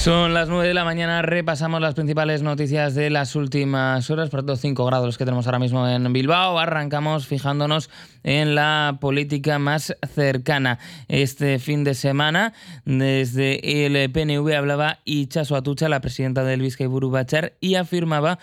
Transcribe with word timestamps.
Son 0.00 0.32
las 0.32 0.48
9 0.48 0.66
de 0.66 0.72
la 0.72 0.86
mañana, 0.86 1.20
repasamos 1.20 1.78
las 1.78 1.92
principales 1.92 2.40
noticias 2.40 2.94
de 2.94 3.10
las 3.10 3.36
últimas 3.36 4.08
horas, 4.08 4.30
por 4.30 4.40
tanto 4.40 4.56
5 4.56 4.86
grados 4.86 5.04
los 5.04 5.18
que 5.18 5.26
tenemos 5.26 5.44
ahora 5.46 5.58
mismo 5.58 5.86
en 5.86 6.10
Bilbao. 6.10 6.58
Arrancamos 6.58 7.26
fijándonos 7.26 7.90
en 8.22 8.54
la 8.54 8.96
política 8.98 9.58
más 9.58 9.94
cercana. 10.14 10.78
Este 11.08 11.58
fin 11.58 11.84
de 11.84 11.92
semana, 11.92 12.54
desde 12.86 13.84
el 13.84 14.10
PNV 14.10 14.56
hablaba 14.56 15.00
Ichaso 15.04 15.54
Atucha, 15.54 15.90
la 15.90 16.00
presidenta 16.00 16.44
del 16.44 16.62
Vizcaiburu 16.62 17.10
Bachar, 17.10 17.52
y 17.60 17.74
afirmaba 17.74 18.38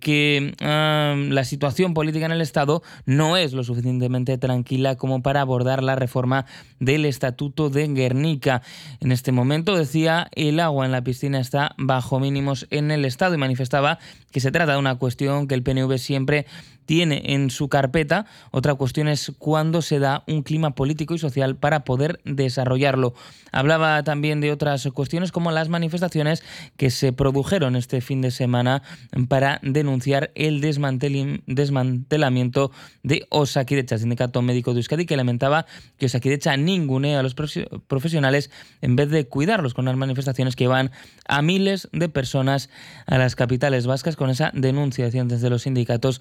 que 0.00 0.54
ah, 0.62 1.14
la 1.28 1.44
situación 1.44 1.92
política 1.92 2.24
en 2.24 2.32
el 2.32 2.40
Estado 2.40 2.82
no 3.04 3.36
es 3.36 3.52
lo 3.52 3.64
suficientemente 3.64 4.38
tranquila 4.38 4.96
como 4.96 5.20
para 5.20 5.42
abordar 5.42 5.82
la 5.82 5.94
reforma 5.94 6.46
del 6.80 7.04
Estatuto 7.04 7.68
de 7.68 7.86
Guernica. 7.88 8.62
En 9.00 9.12
este 9.12 9.30
momento, 9.30 9.76
decía, 9.76 10.28
el 10.32 10.58
agua 10.60 10.85
en 10.86 10.92
la 10.92 11.02
piscina 11.02 11.38
está 11.38 11.74
bajo 11.76 12.18
mínimos 12.18 12.66
en 12.70 12.90
el 12.90 13.04
Estado 13.04 13.34
y 13.34 13.38
manifestaba 13.38 13.98
que 14.32 14.40
se 14.40 14.50
trata 14.50 14.72
de 14.72 14.78
una 14.78 14.96
cuestión 14.96 15.48
que 15.48 15.54
el 15.54 15.62
PNV 15.62 15.98
siempre 15.98 16.46
tiene 16.86 17.34
en 17.34 17.50
su 17.50 17.68
carpeta. 17.68 18.24
Otra 18.50 18.74
cuestión 18.74 19.08
es 19.08 19.32
cuándo 19.38 19.82
se 19.82 19.98
da 19.98 20.24
un 20.26 20.42
clima 20.42 20.74
político 20.74 21.14
y 21.14 21.18
social 21.18 21.56
para 21.56 21.84
poder 21.84 22.20
desarrollarlo. 22.24 23.14
Hablaba 23.52 24.02
también 24.02 24.40
de 24.40 24.52
otras 24.52 24.88
cuestiones 24.94 25.32
como 25.32 25.50
las 25.50 25.68
manifestaciones 25.68 26.42
que 26.76 26.90
se 26.90 27.12
produjeron 27.12 27.76
este 27.76 28.00
fin 28.00 28.22
de 28.22 28.30
semana 28.30 28.82
para 29.28 29.60
denunciar 29.62 30.30
el 30.34 30.60
desmantelamiento 30.60 32.70
de 33.02 33.26
Osakidecha, 33.30 33.98
Sindicato 33.98 34.42
Médico 34.42 34.72
de 34.72 34.80
Euskadi, 34.80 35.06
que 35.06 35.16
lamentaba 35.16 35.66
que 35.98 36.06
Osakidecha 36.06 36.56
ningunea 36.56 37.20
a 37.20 37.22
los 37.22 37.34
profesionales 37.34 38.50
en 38.80 38.96
vez 38.96 39.10
de 39.10 39.26
cuidarlos 39.26 39.74
con 39.74 39.86
las 39.86 39.96
manifestaciones 39.96 40.56
que 40.56 40.68
van 40.68 40.90
a 41.26 41.42
miles 41.42 41.88
de 41.92 42.08
personas 42.08 42.70
a 43.06 43.18
las 43.18 43.36
capitales 43.36 43.86
vascas 43.86 44.16
con 44.16 44.30
esa 44.30 44.50
denuncia, 44.54 45.10
desde 45.10 45.50
los 45.50 45.62
sindicatos, 45.62 46.20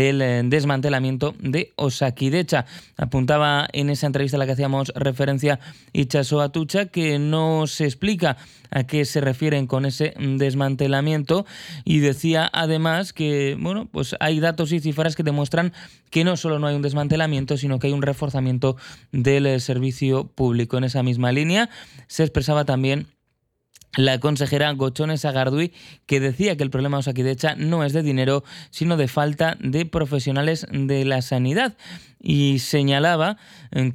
del 0.00 0.22
eh, 0.22 0.40
desmantelamiento 0.44 1.34
de 1.40 1.72
Osakidecha. 1.76 2.64
Apuntaba 2.96 3.68
en 3.74 3.90
esa 3.90 4.06
entrevista 4.06 4.38
a 4.38 4.38
la 4.38 4.46
que 4.46 4.52
hacíamos 4.52 4.92
referencia 4.94 5.60
Ichaso 5.92 6.40
Atucha 6.40 6.86
que 6.86 7.18
no 7.18 7.66
se 7.66 7.84
explica 7.84 8.38
a 8.70 8.84
qué 8.84 9.04
se 9.04 9.20
refieren 9.20 9.66
con 9.66 9.84
ese 9.84 10.14
desmantelamiento 10.18 11.44
y 11.84 11.98
decía 11.98 12.48
además 12.50 13.12
que 13.12 13.58
bueno, 13.60 13.88
pues 13.92 14.16
hay 14.20 14.40
datos 14.40 14.72
y 14.72 14.80
cifras 14.80 15.16
que 15.16 15.22
demuestran 15.22 15.74
que 16.08 16.24
no 16.24 16.38
solo 16.38 16.58
no 16.58 16.66
hay 16.66 16.76
un 16.76 16.82
desmantelamiento, 16.82 17.58
sino 17.58 17.78
que 17.78 17.88
hay 17.88 17.92
un 17.92 18.02
reforzamiento 18.02 18.76
del 19.12 19.44
eh, 19.44 19.60
servicio 19.60 20.28
público. 20.28 20.78
En 20.78 20.84
esa 20.84 21.02
misma 21.02 21.30
línea 21.30 21.68
se 22.06 22.22
expresaba 22.22 22.64
también 22.64 23.06
la 23.96 24.20
consejera 24.20 24.72
Gochones 24.72 25.24
Agardui, 25.24 25.72
que 26.06 26.20
decía 26.20 26.56
que 26.56 26.62
el 26.62 26.70
problema 26.70 26.96
de 26.98 27.00
Osakidecha 27.00 27.54
no 27.56 27.84
es 27.84 27.92
de 27.92 28.02
dinero, 28.02 28.44
sino 28.70 28.96
de 28.96 29.08
falta 29.08 29.56
de 29.60 29.86
profesionales 29.86 30.66
de 30.70 31.04
la 31.04 31.22
sanidad 31.22 31.76
y 32.22 32.58
señalaba 32.58 33.38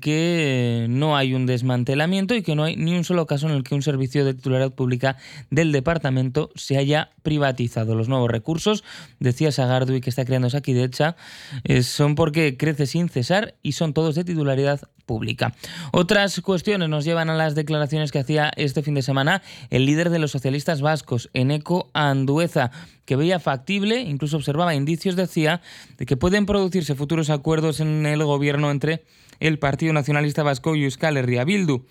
que 0.01 0.87
no 0.89 1.15
hay 1.15 1.33
un 1.33 1.45
desmantelamiento 1.45 2.33
y 2.33 2.41
que 2.41 2.55
no 2.55 2.63
hay 2.63 2.75
ni 2.75 2.95
un 2.95 3.03
solo 3.03 3.27
caso 3.27 3.47
en 3.47 3.55
el 3.55 3.63
que 3.63 3.75
un 3.75 3.83
servicio 3.83 4.25
de 4.25 4.33
titularidad 4.33 4.73
pública 4.73 5.17
del 5.51 5.71
departamento 5.71 6.49
se 6.55 6.77
haya 6.77 7.11
privatizado. 7.21 7.93
Los 7.93 8.09
nuevos 8.09 8.31
recursos, 8.31 8.83
decía 9.19 9.51
Sagardui 9.51 10.01
que 10.01 10.09
está 10.09 10.25
creando 10.25 10.49
Saquidecha, 10.49 11.15
eh, 11.63 11.83
son 11.83 12.15
porque 12.15 12.57
crece 12.57 12.87
sin 12.87 13.09
cesar 13.09 13.55
y 13.61 13.73
son 13.73 13.93
todos 13.93 14.15
de 14.15 14.23
titularidad 14.23 14.81
pública. 15.05 15.53
Otras 15.91 16.41
cuestiones 16.41 16.89
nos 16.89 17.05
llevan 17.05 17.29
a 17.29 17.35
las 17.35 17.53
declaraciones 17.53 18.11
que 18.11 18.19
hacía 18.19 18.51
este 18.55 18.81
fin 18.81 18.95
de 18.95 19.03
semana 19.03 19.43
el 19.69 19.84
líder 19.85 20.09
de 20.09 20.19
los 20.19 20.31
socialistas 20.31 20.81
vascos, 20.81 21.29
Eneco 21.33 21.89
Andueza, 21.93 22.71
que 23.05 23.15
veía 23.15 23.39
factible, 23.39 24.01
incluso 24.01 24.37
observaba 24.37 24.75
indicios, 24.75 25.15
decía, 25.15 25.61
de 25.97 26.05
que 26.05 26.17
pueden 26.17 26.45
producirse 26.45 26.95
futuros 26.95 27.29
acuerdos 27.29 27.79
en 27.79 28.05
el 28.05 28.23
gobierno 28.23 28.71
entre 28.71 29.03
el 29.39 29.59
Partido 29.59 29.93
Nacionalista 29.93 30.43
Vasco 30.43 30.75
y 30.75 30.83
Euskal 30.83 31.17
Herria 31.17 31.43
Bildu. 31.43 31.85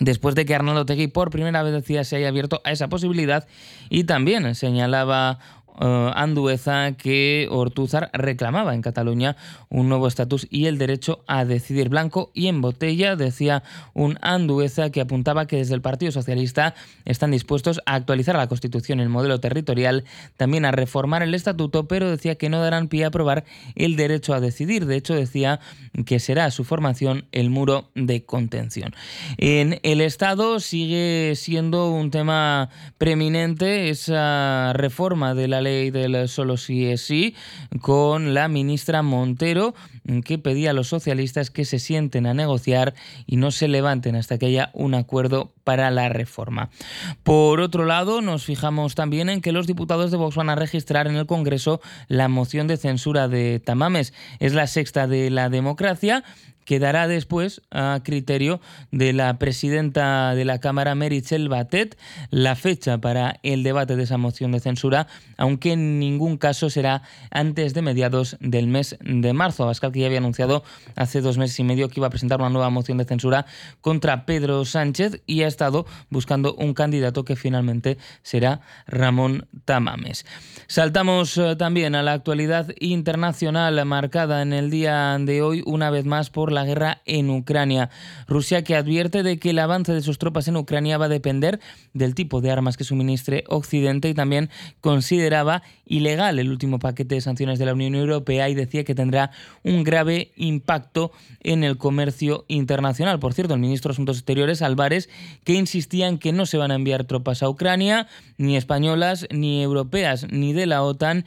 Después 0.00 0.34
de 0.34 0.44
que 0.44 0.54
Arnaldo 0.54 0.86
Tegui 0.86 1.06
por 1.06 1.30
primera 1.30 1.62
vez 1.62 1.72
decía 1.72 2.02
se 2.02 2.16
haya 2.16 2.28
abierto 2.28 2.60
a 2.64 2.72
esa 2.72 2.88
posibilidad 2.88 3.46
y 3.90 4.04
también 4.04 4.54
señalaba 4.56 5.38
uh, 5.80 6.10
Andueza 6.14 6.92
que 6.92 7.48
Ortúzar 7.50 8.10
reclamaba 8.12 8.74
en 8.74 8.82
Cataluña 8.82 9.36
un 9.68 9.88
nuevo 9.88 10.06
estatus 10.06 10.46
y 10.50 10.66
el 10.66 10.78
derecho 10.78 11.24
a 11.26 11.44
decidir 11.44 11.88
blanco 11.88 12.30
y 12.34 12.48
en 12.48 12.60
botella, 12.60 13.16
decía 13.16 13.62
un 13.92 14.18
Andueza 14.22 14.90
que 14.90 15.00
apuntaba 15.00 15.46
que 15.46 15.56
desde 15.56 15.74
el 15.74 15.80
Partido 15.82 16.12
Socialista 16.12 16.74
están 17.04 17.30
dispuestos 17.30 17.80
a 17.86 17.94
actualizar 17.94 18.36
la 18.36 18.46
Constitución 18.46 19.00
el 19.00 19.08
modelo 19.08 19.40
territorial, 19.40 20.04
también 20.36 20.64
a 20.64 20.70
reformar 20.70 21.22
el 21.22 21.34
estatuto, 21.34 21.86
pero 21.88 22.10
decía 22.10 22.36
que 22.36 22.48
no 22.48 22.60
darán 22.60 22.88
pie 22.88 23.04
a 23.04 23.08
aprobar 23.08 23.44
el 23.74 23.96
derecho 23.96 24.34
a 24.34 24.40
decidir. 24.40 24.86
De 24.86 24.96
hecho, 24.96 25.14
decía 25.14 25.60
que 26.06 26.18
será 26.18 26.50
su 26.50 26.64
formación 26.64 27.26
el 27.32 27.50
muro 27.50 27.90
de 27.94 28.24
contención. 28.24 28.94
En 29.38 29.80
el 29.82 30.00
Estado 30.00 30.60
sigue 30.60 31.34
siendo 31.36 31.90
un 31.90 32.10
tema 32.10 32.70
preeminente 32.98 33.90
esa 33.90 34.72
reforma 34.74 35.34
de 35.34 35.48
la 35.48 35.60
ley 35.64 35.90
del 35.90 36.28
solo 36.28 36.56
sí 36.56 36.86
es 36.86 37.00
sí, 37.00 37.34
con 37.80 38.34
la 38.34 38.46
ministra 38.48 39.02
Montero, 39.02 39.74
que 40.24 40.38
pedía 40.38 40.70
a 40.70 40.74
los 40.74 40.88
socialistas 40.88 41.50
que 41.50 41.64
se 41.64 41.78
sienten 41.78 42.26
a 42.26 42.34
negociar 42.34 42.94
y 43.26 43.36
no 43.36 43.50
se 43.50 43.68
levanten 43.68 44.14
hasta 44.14 44.38
que 44.38 44.46
haya 44.46 44.70
un 44.74 44.94
acuerdo 44.94 45.52
para 45.64 45.90
la 45.90 46.08
reforma. 46.08 46.70
Por 47.22 47.60
otro 47.60 47.84
lado, 47.84 48.20
nos 48.20 48.44
fijamos 48.44 48.94
también 48.94 49.28
en 49.28 49.40
que 49.40 49.52
los 49.52 49.66
diputados 49.66 50.10
de 50.10 50.16
Vox 50.16 50.36
van 50.36 50.50
a 50.50 50.54
registrar 50.54 51.06
en 51.06 51.16
el 51.16 51.26
Congreso 51.26 51.80
la 52.08 52.28
moción 52.28 52.66
de 52.66 52.76
censura 52.76 53.28
de 53.28 53.60
Tamames. 53.60 54.12
Es 54.38 54.54
la 54.54 54.66
sexta 54.66 55.06
de 55.06 55.30
la 55.30 55.48
democracia 55.48 56.22
quedará 56.64 57.06
después 57.08 57.62
a 57.70 58.00
criterio 58.02 58.60
de 58.90 59.12
la 59.12 59.38
presidenta 59.38 60.34
de 60.34 60.44
la 60.44 60.58
Cámara, 60.58 60.94
Merichel 60.94 61.48
Batet, 61.48 61.98
la 62.30 62.56
fecha 62.56 62.98
para 62.98 63.38
el 63.42 63.62
debate 63.62 63.96
de 63.96 64.04
esa 64.04 64.18
moción 64.18 64.52
de 64.52 64.60
censura, 64.60 65.06
aunque 65.36 65.72
en 65.72 65.98
ningún 65.98 66.36
caso 66.36 66.70
será 66.70 67.02
antes 67.30 67.74
de 67.74 67.82
mediados 67.82 68.36
del 68.40 68.66
mes 68.66 68.96
de 69.00 69.32
marzo. 69.32 69.64
Abascal 69.64 69.92
que 69.92 70.00
ya 70.00 70.06
había 70.06 70.18
anunciado 70.18 70.64
hace 70.96 71.20
dos 71.20 71.38
meses 71.38 71.58
y 71.60 71.64
medio 71.64 71.88
que 71.88 72.00
iba 72.00 72.06
a 72.06 72.10
presentar 72.10 72.40
una 72.40 72.50
nueva 72.50 72.70
moción 72.70 72.98
de 72.98 73.04
censura 73.04 73.46
contra 73.80 74.26
Pedro 74.26 74.64
Sánchez 74.64 75.22
y 75.26 75.42
ha 75.42 75.46
estado 75.54 75.86
buscando 76.10 76.54
un 76.54 76.74
candidato 76.74 77.24
que 77.24 77.36
finalmente 77.36 77.96
será 78.22 78.60
Ramón 78.86 79.46
Tamames. 79.64 80.26
Saltamos 80.66 81.38
eh, 81.38 81.56
también 81.56 81.94
a 81.94 82.02
la 82.02 82.12
actualidad 82.12 82.74
internacional 82.80 83.84
marcada 83.84 84.42
en 84.42 84.52
el 84.52 84.70
día 84.70 85.16
de 85.20 85.42
hoy 85.42 85.62
una 85.66 85.90
vez 85.90 86.04
más 86.04 86.30
por 86.30 86.50
la 86.50 86.64
guerra 86.64 87.02
en 87.06 87.30
Ucrania. 87.30 87.90
Rusia 88.26 88.64
que 88.64 88.76
advierte 88.76 89.22
de 89.22 89.38
que 89.38 89.50
el 89.50 89.58
avance 89.58 89.92
de 89.92 90.02
sus 90.02 90.18
tropas 90.18 90.48
en 90.48 90.56
Ucrania 90.56 90.98
va 90.98 91.06
a 91.06 91.08
depender 91.08 91.60
del 91.92 92.14
tipo 92.14 92.40
de 92.40 92.50
armas 92.50 92.76
que 92.76 92.84
suministre 92.84 93.44
Occidente 93.48 94.08
y 94.08 94.14
también 94.14 94.50
consideraba 94.80 95.62
ilegal 95.86 96.38
el 96.38 96.50
último 96.50 96.78
paquete 96.78 97.16
de 97.16 97.20
sanciones 97.20 97.58
de 97.58 97.66
la 97.66 97.74
Unión 97.74 97.94
Europea 97.94 98.48
y 98.48 98.54
decía 98.54 98.84
que 98.84 98.94
tendrá 98.94 99.30
un 99.62 99.84
grave 99.84 100.32
impacto 100.36 101.12
en 101.40 101.62
el 101.64 101.76
comercio 101.76 102.44
internacional. 102.48 103.18
Por 103.18 103.34
cierto, 103.34 103.54
el 103.54 103.60
ministro 103.60 103.90
de 103.90 103.94
Asuntos 103.94 104.16
Exteriores, 104.16 104.62
Álvarez, 104.62 105.08
que 105.44 105.54
insistía 105.54 106.08
en 106.08 106.18
que 106.18 106.32
no 106.32 106.46
se 106.46 106.58
van 106.58 106.70
a 106.70 106.76
enviar 106.76 107.04
tropas 107.04 107.42
a 107.42 107.48
Ucrania, 107.48 108.06
ni 108.38 108.56
españolas, 108.56 109.26
ni 109.30 109.62
europeas, 109.62 110.26
ni 110.30 110.52
de 110.52 110.66
la 110.66 110.82
OTAN 110.82 111.24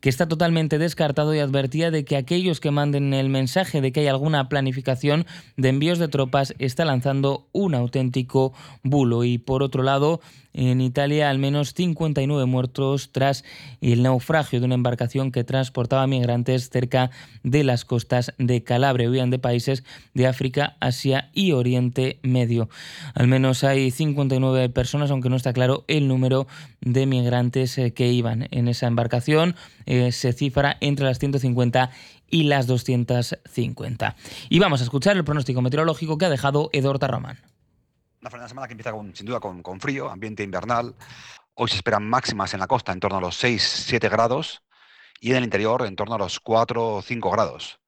que 0.00 0.08
está 0.08 0.26
totalmente 0.26 0.78
descartado 0.78 1.34
y 1.34 1.38
advertía 1.38 1.90
de 1.90 2.04
que 2.04 2.16
aquellos 2.16 2.58
que 2.58 2.70
manden 2.70 3.12
el 3.12 3.28
mensaje 3.28 3.80
de 3.80 3.92
que 3.92 4.00
hay 4.00 4.06
alguna 4.06 4.48
planificación 4.48 5.26
de 5.56 5.68
envíos 5.68 5.98
de 5.98 6.08
tropas 6.08 6.54
está 6.58 6.84
lanzando 6.84 7.46
un 7.52 7.74
auténtico 7.74 8.52
bulo. 8.82 9.24
Y 9.24 9.38
por 9.38 9.62
otro 9.62 9.82
lado, 9.82 10.20
en 10.52 10.80
Italia 10.80 11.30
al 11.30 11.38
menos 11.38 11.74
59 11.74 12.46
muertos 12.46 13.10
tras 13.12 13.44
el 13.80 14.02
naufragio 14.02 14.60
de 14.60 14.66
una 14.66 14.74
embarcación 14.74 15.32
que 15.32 15.44
transportaba 15.44 16.06
migrantes 16.06 16.70
cerca 16.70 17.10
de 17.42 17.64
las 17.64 17.84
costas 17.84 18.34
de 18.38 18.62
Calabria. 18.62 19.10
Huían 19.10 19.30
de 19.30 19.38
países 19.38 19.84
de 20.14 20.26
África, 20.26 20.76
Asia 20.80 21.30
y 21.32 21.52
Oriente 21.52 22.18
Medio. 22.22 22.68
Al 23.14 23.28
menos 23.28 23.64
hay 23.64 23.90
59 23.90 24.68
personas, 24.70 25.10
aunque 25.10 25.28
no 25.28 25.36
está 25.36 25.52
claro 25.52 25.84
el 25.88 26.08
número 26.08 26.46
de 26.80 27.06
migrantes 27.06 27.78
eh, 27.78 27.92
que 27.92 28.08
iban 28.08 28.48
en 28.50 28.68
esa 28.68 28.86
embarcación. 28.86 29.56
Eh, 29.86 30.12
se 30.12 30.32
cifra 30.32 30.76
entre 30.80 31.06
las 31.06 31.18
150 31.18 31.90
y 32.30 32.44
las 32.44 32.66
250. 32.66 34.16
Y 34.48 34.58
vamos 34.58 34.80
a 34.80 34.84
escuchar 34.84 35.16
el 35.16 35.24
pronóstico 35.24 35.62
meteorológico 35.62 36.18
que 36.18 36.26
ha 36.26 36.30
dejado 36.30 36.70
Eduardo 36.72 37.08
Román. 37.08 37.38
Una 38.22 38.48
semana 38.48 38.68
que 38.68 38.74
empieza 38.74 38.92
sin 39.14 39.24
duda 39.24 39.40
con, 39.40 39.62
con, 39.62 39.80
frío, 39.80 40.10
ambiente 40.10 40.42
invernal. 40.42 40.94
Hoy 41.54 41.68
se 41.70 41.76
esperan 41.76 42.06
máximas 42.06 42.52
en 42.52 42.60
la 42.60 42.66
costa 42.66 42.92
en 42.92 43.00
torno 43.00 43.16
a 43.16 43.20
los 43.20 43.42
6-7 43.42 44.10
grados 44.10 44.62
y 45.20 45.30
en 45.30 45.38
el 45.38 45.44
interior 45.44 45.86
en 45.86 45.96
torno 45.96 46.16
a 46.16 46.18
los 46.18 46.38
4 46.38 46.96
o 46.96 47.02
5 47.02 47.30
grados. 47.30 47.80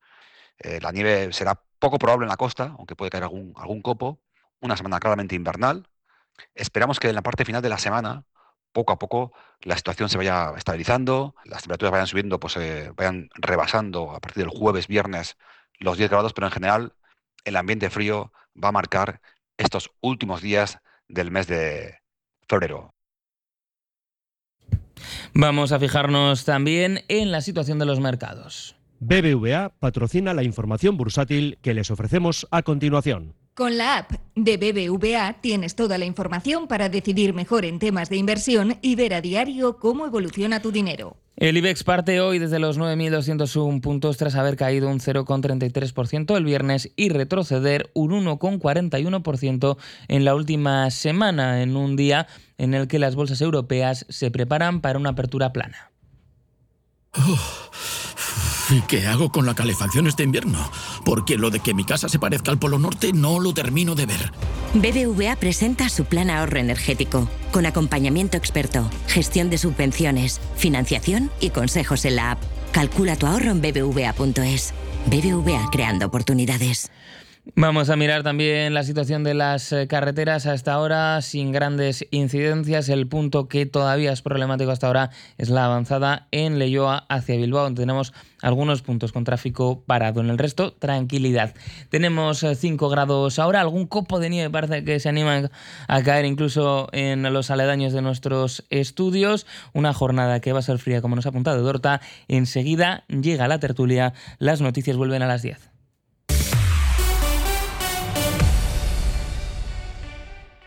Eh, 0.59 0.79
la 0.81 0.91
nieve 0.91 1.35
será 1.35 1.63
poco 1.79 1.99
probable 1.99 2.25
en 2.25 2.31
la 2.31 2.39
costa, 2.39 2.75
aunque 2.79 2.97
puede 2.97 3.11
caer 3.11 3.25
algún, 3.25 3.53
algún 3.57 3.83
copo. 3.83 4.21
Una 4.61 4.75
semana 4.75 5.01
claramente 5.01 5.35
invernal. 5.35 5.87
Esperamos 6.55 6.99
que 6.99 7.11
en 7.11 7.15
la 7.15 7.23
parte 7.23 7.45
final 7.45 7.61
de 7.61 7.69
la 7.69 7.79
semana, 7.79 8.25
poco 8.73 8.95
a 8.95 8.99
poco, 8.99 9.35
la 9.61 9.77
situación 9.77 10.09
se 10.09 10.17
vaya 10.17 10.55
estabilizando, 10.57 11.35
las 11.45 11.63
temperaturas 11.63 11.93
vayan 11.93 12.07
subiendo, 12.07 12.41
pues 12.41 12.57
eh, 12.57 12.91
vayan 12.97 13.29
rebasando 13.35 14.13
a 14.13 14.21
partir 14.21 14.45
del 14.45 14.59
jueves, 14.59 14.89
viernes 14.89 15.37
los 15.79 15.99
10 15.99 16.09
grados, 16.09 16.33
pero 16.33 16.47
en 16.47 16.53
general 16.55 16.95
el 17.45 17.57
ambiente 17.57 17.91
frío 17.91 18.33
va 18.57 18.69
a 18.69 18.73
marcar 18.73 19.21
estos 19.63 19.91
últimos 20.01 20.43
días 20.43 20.79
del 21.09 21.31
mes 21.31 21.47
de 21.47 21.99
febrero. 22.49 22.91
Vamos 25.35 25.73
a 25.73 25.79
fijarnos 25.79 26.45
también 26.45 27.01
en 27.09 27.33
la 27.33 27.41
situación 27.41 27.79
de 27.79 27.87
los 27.87 28.01
mercados. 28.01 28.77
BBVA 29.01 29.71
patrocina 29.81 30.35
la 30.35 30.45
información 30.45 30.97
bursátil 30.97 31.59
que 31.63 31.75
les 31.75 31.91
ofrecemos 31.91 32.47
a 32.51 32.63
continuación. 32.63 33.35
Con 33.55 33.77
la 33.77 33.99
app 33.99 34.13
de 34.35 34.57
BBVA 34.57 35.35
tienes 35.43 35.75
toda 35.77 35.99
la 35.99 36.07
información 36.07 36.69
para 36.69 36.89
decidir 36.89 37.35
mejor 37.35 37.67
en 37.67 37.79
temas 37.79 38.09
de 38.09 38.17
inversión 38.17 38.79
y 38.81 38.95
ver 38.95 39.13
a 39.13 39.21
diario 39.21 39.77
cómo 39.77 40.07
evoluciona 40.07 40.63
tu 40.63 40.73
dinero. 40.73 41.19
El 41.37 41.59
IBEX 41.59 41.85
parte 41.85 42.19
hoy 42.23 42.39
desde 42.39 42.59
los 42.59 42.79
9.201 42.79 43.83
puntos 43.83 44.17
tras 44.17 44.37
haber 44.37 44.57
caído 44.57 44.89
un 44.89 45.01
0,33% 45.01 46.35
el 46.35 46.45
viernes 46.47 46.93
y 46.97 47.11
retroceder 47.11 47.91
un 47.93 48.25
1,41% 48.25 49.77
en 50.09 50.25
la 50.25 50.35
última 50.35 50.91
semana, 50.91 51.63
en 51.63 51.77
un 51.77 51.95
día 51.95 52.29
en 52.57 52.73
el 52.73 52.89
que 52.89 52.99
las 52.99 53.17
bolsas 53.17 53.43
europeas 53.43 54.07
se 54.09 54.31
preparan 54.31 54.81
para 54.81 54.99
una 54.99 55.11
apertura 55.11 55.53
plana. 55.53 55.91
¿Y 58.73 58.81
qué 58.81 59.07
hago 59.07 59.31
con 59.31 59.45
la 59.45 59.55
calefacción 59.55 60.07
este 60.07 60.23
invierno? 60.23 60.59
Porque 61.05 61.37
lo 61.37 61.51
de 61.51 61.61
que 61.61 61.75
mi 61.75 61.85
casa 61.85 62.09
se 62.09 62.19
parezca 62.19 62.51
al 62.51 62.59
Polo 62.59 62.79
Norte 62.79 63.13
no 63.13 63.39
lo 63.39 63.53
termino 63.53 63.95
de 63.95 64.07
ver. 64.07 64.33
BBVA 64.73 65.37
presenta 65.37 65.91
su 65.91 66.07
plan 66.07 66.31
ahorro 66.31 66.59
energético, 66.59 67.29
con 67.51 67.67
acompañamiento 67.67 68.39
experto, 68.39 68.89
gestión 69.09 69.51
de 69.51 69.59
subvenciones, 69.59 70.41
financiación 70.57 71.31
y 71.39 71.51
consejos 71.51 72.07
en 72.07 72.17
la 72.17 72.31
app. 72.31 72.39
Calcula 72.73 73.17
tu 73.17 73.27
ahorro 73.27 73.51
en 73.51 73.61
bbva.es. 73.61 74.73
BBVA 75.05 75.69
creando 75.71 76.07
oportunidades. 76.07 76.91
Vamos 77.57 77.91
a 77.91 77.97
mirar 77.97 78.23
también 78.23 78.73
la 78.73 78.85
situación 78.85 79.25
de 79.25 79.35
las 79.35 79.73
eh, 79.73 79.89
carreteras 79.89 80.47
hasta 80.47 80.75
ahora 80.75 81.21
sin 81.23 81.51
grandes 81.51 82.07
incidencias. 82.13 82.89
El 82.89 83.09
punto 83.09 83.49
que 83.49 83.67
todavía 83.67 84.13
es 84.13 84.23
problemático 84.23 84.71
hasta 84.71 84.87
ahora 84.87 85.11
es 85.39 85.51
la 85.51 85.65
avanzada 85.65 86.29
en 86.31 86.61
Leyoa 86.61 87.05
hacia 87.09 87.35
Bilbao, 87.35 87.65
donde 87.65 87.83
tenemos 87.83 88.13
algunos 88.43 88.83
puntos 88.83 89.11
con 89.11 89.25
tráfico 89.25 89.83
parado. 89.85 90.21
En 90.21 90.31
el 90.31 90.39
resto, 90.39 90.73
tranquilidad. 90.73 91.53
Tenemos 91.91 92.47
5 92.57 92.87
eh, 92.87 92.91
grados 92.91 93.41
ahora, 93.41 93.61
algún 93.61 93.89
copo 93.89 94.21
de 94.21 94.31
nieve 94.31 94.49
parece 94.49 94.85
que 94.85 95.01
se 95.01 95.09
anima 95.09 95.51
a 95.89 96.03
caer 96.05 96.27
incluso 96.27 96.91
en 96.93 97.25
los 97.33 97.51
aledaños 97.51 97.93
de 97.93 98.03
nuestros 98.03 98.65
estudios. 98.71 99.47
Una 99.73 99.93
jornada 99.93 100.39
que 100.39 100.53
va 100.53 100.61
a 100.61 100.63
ser 100.63 100.79
fría, 100.79 101.03
como 101.03 101.17
nos 101.17 101.27
ha 101.27 101.31
apuntado 101.31 101.61
Dorta. 101.61 102.01
Enseguida 102.29 103.03
llega 103.09 103.49
la 103.49 103.59
tertulia, 103.59 104.15
las 104.39 104.61
noticias 104.61 104.97
vuelven 104.97 105.23
a 105.23 105.27
las 105.27 105.43
10. 105.43 105.72